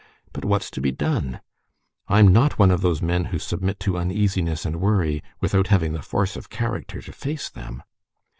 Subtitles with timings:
[0.33, 1.41] But what's to be done?
[2.07, 6.01] I'm not one of those men who submit to uneasiness and worry without having the
[6.01, 7.83] force of character to face them.